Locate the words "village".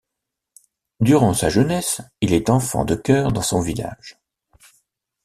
3.61-4.19